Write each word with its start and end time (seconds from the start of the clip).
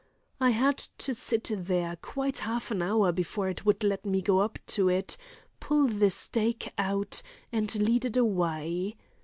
I 0.39 0.49
had 0.49 0.79
to 0.79 1.13
sit 1.13 1.51
there 1.53 1.95
quite 1.97 2.39
half 2.39 2.71
an 2.71 2.81
hour 2.81 3.11
before 3.11 3.49
it 3.49 3.67
would 3.67 3.83
let 3.83 4.03
me 4.03 4.19
go 4.19 4.39
up 4.39 4.57
to 4.73 4.89
it, 4.89 5.15
pull 5.59 5.85
the 5.85 6.09
stake 6.09 6.73
out, 6.79 7.21
and 7.51 7.75
lead 7.75 8.05
it 8.05 8.17
away. 8.17 8.97